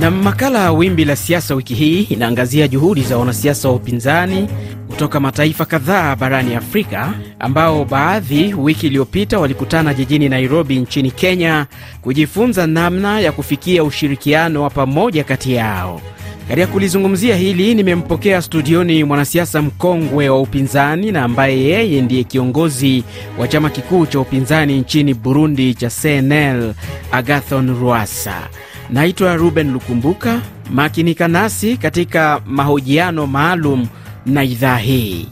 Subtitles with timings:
[0.00, 4.48] Na makala Wimbi la Siasa wiki hii inaangazia juhudi za wanasiasa wa upinzani
[4.88, 11.66] kutoka mataifa kadhaa barani Afrika ambao baadhi wiki iliyopita walikutana jijini Nairobi nchini Kenya
[12.02, 16.00] kujifunza namna ya kufikia ushirikiano wa pamoja kati yao.
[16.48, 23.04] Katika kulizungumzia hili nimempokea studioni mwanasiasa mkongwe wa upinzani na ambaye yeye ndiye kiongozi
[23.38, 26.74] wa chama kikuu cha upinzani nchini Burundi cha CNL,
[27.12, 28.48] Agathon Rwasa.
[28.92, 30.40] Naitwa Ruben Lukumbuka.
[30.70, 33.86] Makinika nasi katika mahojiano maalum
[34.26, 35.28] na idhaa hii.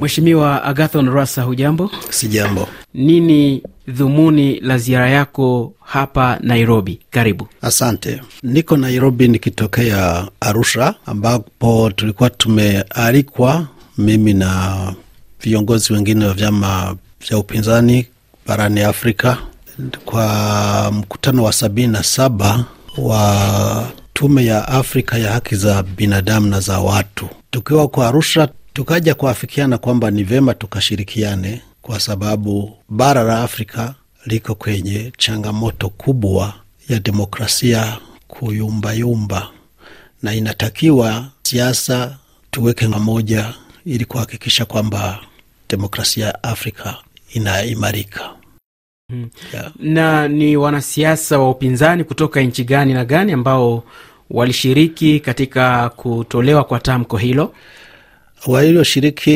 [0.00, 1.90] Mheshimiwa Agathon Rwasa, hujambo?
[2.10, 2.68] Si jambo.
[2.94, 7.00] Nini dhumuni la ziara yako hapa Nairobi?
[7.10, 7.48] Karibu.
[7.62, 8.20] Asante.
[8.42, 13.66] Niko Nairobi nikitokea Arusha, ambapo tulikuwa tumealikwa
[13.98, 14.76] mimi na
[15.42, 16.96] viongozi wengine wa vyama
[17.28, 18.06] vya upinzani
[18.46, 19.38] barani Afrika
[20.04, 22.64] kwa mkutano wa sabini na saba
[22.98, 27.28] wa Tume ya Afrika ya Haki za Binadamu na za Watu.
[27.50, 33.94] Tukiwa kwa Arusha, tukaja kuafikiana kwamba ni vema tukashirikiane, kwa sababu bara la Afrika
[34.26, 36.54] liko kwenye changamoto kubwa
[36.88, 37.96] ya demokrasia
[38.28, 39.48] kuyumbayumba,
[40.22, 42.16] na inatakiwa siasa
[42.50, 45.20] tuweke pamoja ili kuhakikisha kwamba
[45.68, 46.96] demokrasia ya Afrika
[47.34, 48.35] inaimarika.
[49.10, 49.28] Hmm.
[49.54, 49.72] Yeah.
[49.78, 53.84] Na ni wanasiasa wa upinzani kutoka nchi gani na gani ambao
[54.30, 57.54] walishiriki katika kutolewa kwa tamko hilo?
[58.46, 59.30] Walioshiriki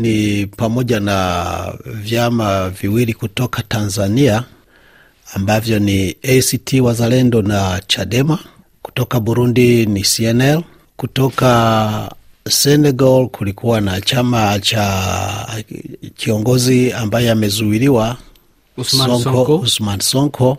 [0.00, 4.44] ni pamoja na vyama viwili kutoka Tanzania
[5.34, 8.38] ambavyo ni ACT Wazalendo na Chadema.
[8.82, 10.62] Kutoka Burundi ni CNL.
[10.96, 12.12] Kutoka
[12.48, 15.64] Senegal kulikuwa na chama cha
[16.16, 18.16] kiongozi ambaye amezuiliwa
[18.76, 19.56] Usman Sonko, Sonko.
[19.58, 20.58] Usman Sonko.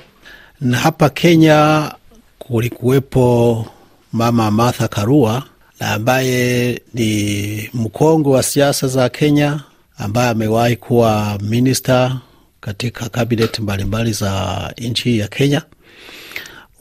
[0.62, 1.92] Na hapa Kenya
[2.40, 3.66] kulikuwepo
[4.14, 5.44] Mama Martha Karua
[5.80, 9.60] na ambaye ni mkongwe wa siasa za Kenya,
[9.98, 12.18] ambaye amewahi kuwa minista
[12.62, 15.62] katika kabineti mbalimbali za nchi ya Kenya.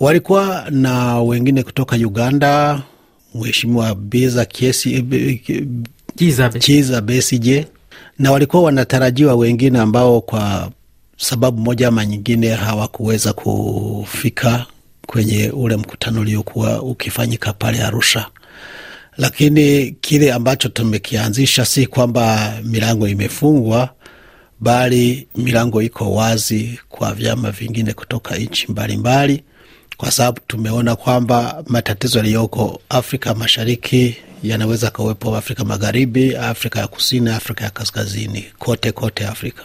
[0.00, 2.82] Walikuwa na wengine kutoka Uganda,
[3.34, 4.44] Mheshimiwa Biza
[6.60, 7.66] Kiza Besije,
[8.18, 10.70] na walikuwa wanatarajiwa wengine ambao kwa
[11.24, 14.66] sababu moja ama nyingine hawakuweza kufika
[15.06, 18.26] kwenye ule mkutano uliokuwa ukifanyika pale Arusha.
[19.16, 23.90] Lakini kile ambacho tumekianzisha si kwamba milango imefungwa,
[24.60, 29.42] bali milango iko wazi kwa vyama vingine kutoka nchi mbalimbali,
[29.96, 37.30] kwa sababu tumeona kwamba matatizo yaliyoko Afrika Mashariki yanaweza kawepo Afrika Magharibi, Afrika ya Kusini,
[37.30, 39.62] Afrika ya Kaskazini, kote kote Afrika.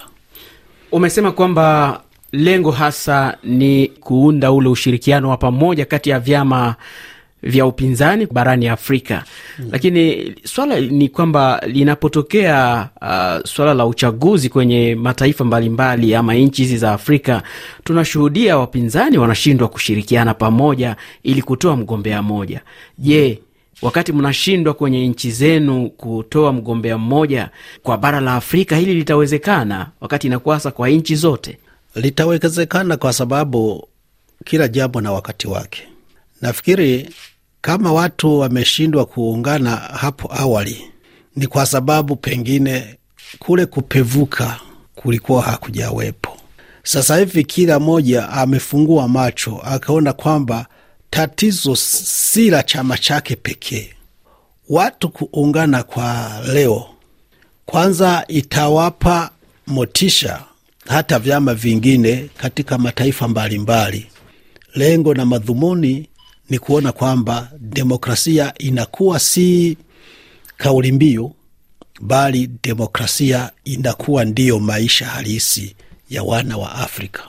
[0.91, 1.99] Umesema kwamba
[2.31, 6.75] lengo hasa ni kuunda ule ushirikiano wa pamoja kati ya vyama
[7.43, 9.23] vya upinzani barani Afrika
[9.57, 9.69] hmm.
[9.71, 16.61] Lakini swala ni kwamba linapotokea uh, swala la uchaguzi kwenye mataifa mbalimbali mbali, ama nchi
[16.61, 17.43] hizi za Afrika,
[17.83, 22.61] tunashuhudia wapinzani wanashindwa kushirikiana pamoja ili kutoa mgombea moja.
[22.97, 23.39] Je,
[23.81, 27.49] wakati mnashindwa kwenye nchi zenu kutoa mgombea mmoja
[27.83, 31.57] kwa bara la Afrika, hili litawezekana wakati inakuasa kwa nchi zote?
[31.95, 33.87] Litawezekana kwa sababu
[34.45, 35.83] kila jambo na wakati wake.
[36.41, 37.09] Nafikiri
[37.61, 40.81] kama watu wameshindwa kuungana hapo awali,
[41.35, 42.95] ni kwa sababu pengine
[43.39, 44.59] kule kupevuka
[44.95, 46.37] kulikuwa hakujawepo.
[46.83, 50.65] Sasa hivi kila mmoja amefungua macho akaona kwamba
[51.09, 53.93] tatizo si la chama chake pekee.
[54.69, 56.85] Watu kuungana kwa leo,
[57.65, 59.31] kwanza itawapa
[59.67, 60.43] motisha
[60.87, 64.07] hata vyama vingine katika mataifa mbalimbali.
[64.75, 66.09] Lengo na madhumuni
[66.49, 69.77] ni kuona kwamba demokrasia inakuwa si
[70.57, 71.31] kauli mbiu,
[72.01, 75.75] bali demokrasia inakuwa ndiyo maisha halisi
[76.09, 77.23] ya wana wa Afrika.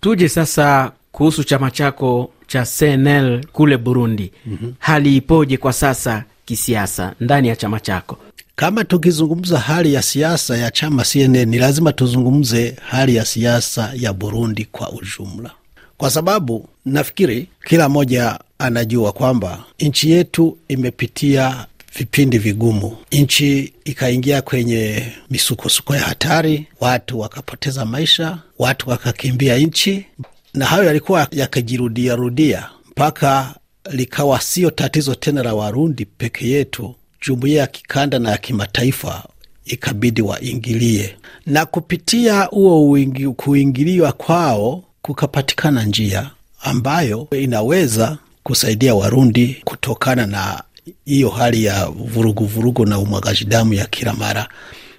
[0.00, 4.32] Tuje sasa kuhusu chama chako cha CNL kule Burundi.
[4.46, 4.72] mm -hmm.
[4.78, 8.18] Hali ipoje kwa sasa kisiasa ndani ya chama chako?
[8.56, 14.12] Kama tukizungumza hali ya siasa ya chama CNL, ni lazima tuzungumze hali ya siasa ya
[14.12, 15.50] Burundi kwa ujumla,
[15.96, 21.66] kwa sababu nafikiri kila mmoja anajua kwamba nchi yetu imepitia
[21.98, 22.96] vipindi vigumu.
[23.12, 30.06] Nchi ikaingia kwenye misukosuko ya hatari, watu wakapoteza maisha, watu wakakimbia nchi,
[30.54, 33.54] na hayo yalikuwa yakijirudiarudia mpaka
[33.90, 36.94] likawa sio tatizo tena la Warundi peke yetu.
[37.26, 39.24] Jumuiya ya kikanda na ya kimataifa
[39.64, 41.16] ikabidi waingilie,
[41.46, 42.98] na kupitia huo
[43.36, 46.30] kuingiliwa kwao kukapatikana njia
[46.62, 50.62] ambayo inaweza kusaidia Warundi kutokana na
[51.04, 54.48] hiyo hali ya vurugu vurugu na umwagaji damu ya kila mara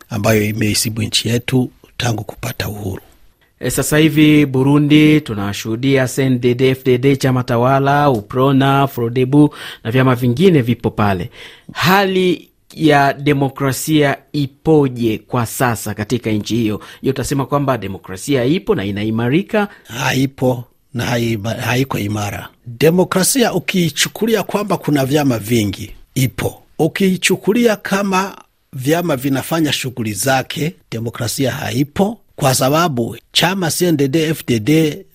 [0.09, 3.01] ambayo imeisibu nchi yetu tangu kupata uhuru.
[3.63, 10.91] E, sasa hivi Burundi tunashuhudia CNDD FDD chama tawala, UPRONA, FRODEBU na vyama vingine vipo
[10.91, 11.29] pale.
[11.73, 16.81] Hali ya demokrasia ipoje kwa sasa katika nchi hiyo?
[17.01, 19.67] Hiyo utasema kwamba demokrasia ipo na inaimarika?
[19.87, 20.63] Haipo
[20.93, 21.05] na
[21.61, 22.49] haiko imara.
[22.65, 26.61] Demokrasia ukiichukulia kwamba kuna vyama vingi, ipo.
[26.79, 28.37] Ukiichukulia kama
[28.73, 34.69] vyama vinafanya shughuli zake, demokrasia haipo, kwa sababu chama CNDD FDD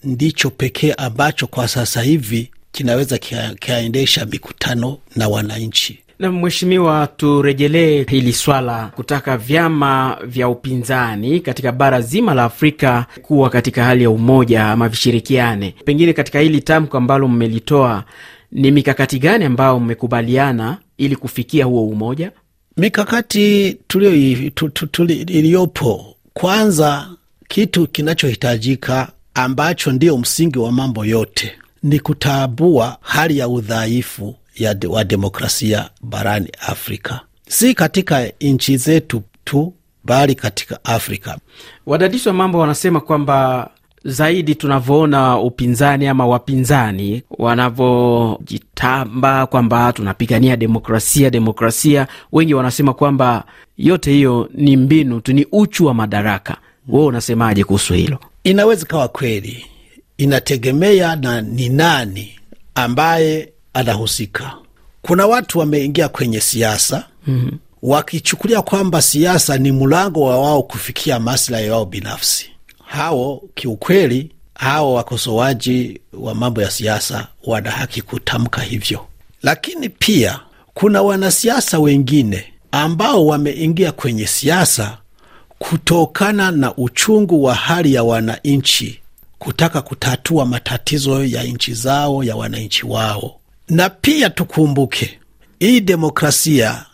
[0.04, 5.98] ndicho pekee ambacho kwa sasa hivi kinaweza kikaendesha mikutano na wananchi.
[6.18, 13.50] Na mheshimiwa, turejelee hili swala kutaka vyama vya upinzani katika bara zima la Afrika kuwa
[13.50, 15.74] katika hali ya umoja ama vishirikiane.
[15.84, 18.04] Pengine katika hili tamko ambalo mmelitoa,
[18.52, 22.30] ni mikakati gani ambayo mmekubaliana ili kufikia huo umoja?
[22.76, 23.76] Mikakati
[25.26, 27.08] iliyopo, kwanza,
[27.49, 31.52] kitu kinachohitajika ambacho ndio msingi wa mambo yote
[31.82, 39.23] ni kutambua hali ya udhaifu ya de, wa demokrasia barani Afrika, si katika nchi zetu
[39.44, 39.75] tu,
[40.05, 41.38] bali katika Afrika.
[41.87, 43.70] Wadadisi wa mambo wanasema kwamba
[44.08, 53.44] zaidi tunavyoona upinzani ama wapinzani wanavyojitamba kwamba tunapigania demokrasia demokrasia, wengi wanasema kwamba
[53.78, 56.56] yote hiyo ni mbinu tu, ni uchu wa madaraka.
[56.88, 58.19] Wewe unasemaje kuhusu hilo?
[58.44, 59.66] Inaweza kawa kweli,
[60.19, 62.32] inategemea na ni nani
[62.75, 64.52] ambaye anahusika.
[65.02, 67.56] Kuna watu wameingia kwenye siasa mm -hmm.
[67.82, 72.50] wakichukulia kwamba siasa ni mlango wa wao kufikia maslahi yao binafsi.
[72.88, 79.06] Hao kiukweli, hao wakosoaji wa mambo ya siasa wana haki kutamka hivyo,
[79.43, 80.40] lakini pia
[80.75, 84.99] kuna wanasiasa wengine ambao wameingia kwenye siasa
[85.58, 89.00] kutokana na uchungu wa hali ya wananchi,
[89.38, 93.38] kutaka kutatua matatizo ya nchi zao, ya wananchi wao
[93.69, 95.19] na pia tukumbuke
[95.61, 96.85] hii demokrasia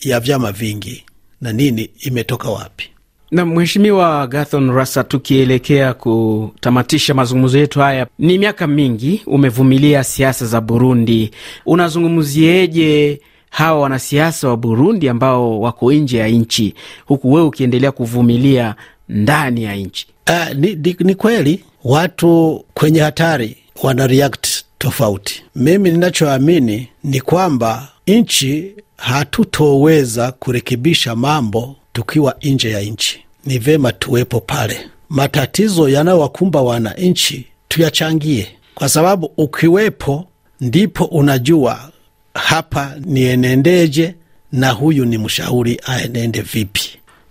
[0.00, 1.04] ya vyama vingi
[1.40, 2.90] na nini imetoka wapi?
[3.30, 10.60] Na Mheshimiwa Gathon Rasa, tukielekea kutamatisha mazungumzo yetu haya, ni miaka mingi umevumilia siasa za
[10.60, 11.30] Burundi,
[11.66, 16.74] unazungumzieje hawa wanasiasa wa Burundi ambao wako nje ya nchi,
[17.06, 18.74] huku wewe ukiendelea kuvumilia
[19.08, 20.06] ndani ya nchi?
[20.30, 24.48] Uh, ni, ni, ni kweli watu kwenye hatari wana react
[24.78, 25.42] tofauti.
[25.56, 33.20] Mimi ninachoamini ni kwamba nchi hatutoweza kurekebisha mambo tukiwa nje ya nchi.
[33.46, 40.26] Ni vema tuwepo pale, matatizo yanayowakumba wananchi tuyachangie, kwa sababu ukiwepo
[40.60, 41.90] ndipo unajua
[42.34, 44.14] hapa nienendeje
[44.52, 46.80] na huyu ni mshauri aenende vipi.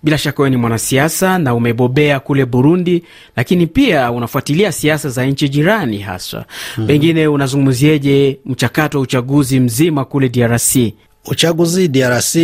[0.02, 3.04] Bila shaka wewe ni mwanasiasa na umebobea kule Burundi,
[3.36, 6.44] lakini pia unafuatilia siasa za nchi jirani haswa.
[6.74, 10.76] Hmm, pengine unazungumzieje mchakato wa uchaguzi mzima kule DRC?
[11.26, 12.34] Uchaguzi DRC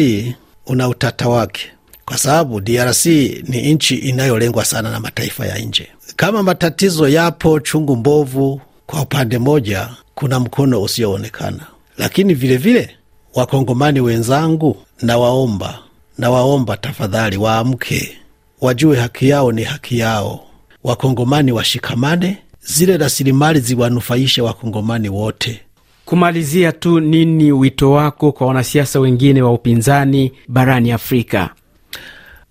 [0.66, 1.70] una utata wake,
[2.06, 3.06] kwa sababu DRC
[3.48, 5.88] ni nchi inayolengwa sana na mataifa ya nje.
[6.16, 11.66] Kama matatizo yapo chungu mbovu, kwa upande moja kuna mkono usioonekana,
[11.98, 12.96] lakini vilevile vile,
[13.34, 15.78] wakongomani wenzangu, nawaomba
[16.18, 18.18] nawaomba tafadhali waamke,
[18.60, 20.40] wajue haki yao ni haki yao.
[20.84, 25.60] Wakongomani washikamane, zile rasilimali ziwanufaishe wakongomani wote.
[26.04, 31.50] Kumalizia tu, nini wito wako kwa wanasiasa wengine wa upinzani barani Afrika?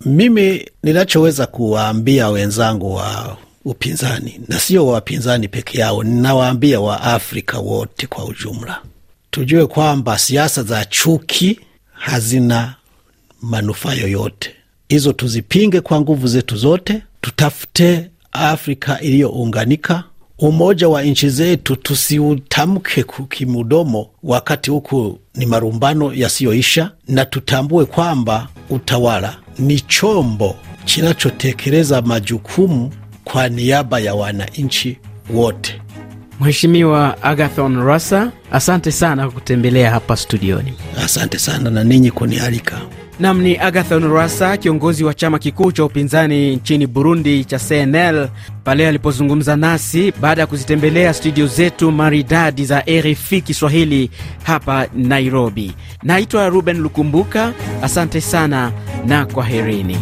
[0.04, 8.24] Mimi ninachoweza kuwaambia wenzangu wa upinzani, na sio wapinzani peke yao, ninawaambia Waafrika wote kwa
[8.24, 8.80] ujumla,
[9.30, 11.60] tujue kwamba siasa za chuki
[11.92, 12.74] hazina
[13.42, 14.50] manufaa yoyote.
[14.88, 20.04] Hizo tuzipinge kwa nguvu zetu zote, tutafute Afrika iliyounganika.
[20.38, 29.36] Umoja wa nchi zetu tusiutamke kimudomo, wakati huku ni marumbano yasiyoisha, na tutambue kwamba utawala
[29.58, 32.90] ni chombo kinachotekeleza majukumu
[33.24, 34.98] kwa niaba ya wananchi
[35.30, 35.80] wote.
[36.40, 40.72] Mheshimiwa Agathon Rasa, asante sana kwa kutembelea hapa studioni.
[41.04, 42.80] Asante sana na ninyi kunialika.
[43.20, 48.28] Nam ni Agathon Rasa, kiongozi wa chama kikuu cha upinzani nchini Burundi cha CNL,
[48.64, 54.10] pale alipozungumza nasi baada ya kuzitembelea studio zetu maridadi za RFI Kiswahili
[54.42, 55.72] hapa Nairobi.
[56.02, 58.72] Naitwa Ruben Lukumbuka, asante sana
[59.06, 59.98] na kwaherini.